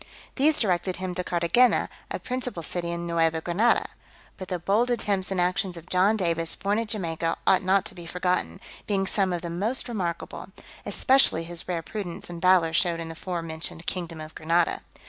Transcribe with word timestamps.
These 0.35 0.59
directed 0.59 0.95
him 0.95 1.13
to 1.13 1.23
Carthagena, 1.23 1.87
a 2.09 2.17
principal 2.17 2.63
city 2.63 2.89
in 2.89 3.05
Neuva 3.05 3.39
Granada. 3.39 3.85
But 4.35 4.47
the 4.47 4.57
bold 4.57 4.89
attempts 4.89 5.29
and 5.29 5.39
actions 5.39 5.77
of 5.77 5.89
John 5.91 6.17
Davis, 6.17 6.55
born 6.55 6.79
at 6.79 6.87
Jamaica, 6.87 7.37
ought 7.45 7.61
not 7.61 7.85
to 7.85 7.93
be 7.93 8.07
forgotten, 8.07 8.59
being 8.87 9.05
some 9.05 9.31
of 9.31 9.43
the 9.43 9.51
most 9.51 9.87
remarkable; 9.87 10.47
especially 10.87 11.43
his 11.43 11.67
rare 11.67 11.83
prudence 11.83 12.31
and 12.31 12.41
valour 12.41 12.73
showed 12.73 12.99
in 12.99 13.09
the 13.09 13.13
fore 13.13 13.43
mentioned 13.43 13.85
kingdom 13.85 14.19
of 14.19 14.33
Granada. 14.33 14.81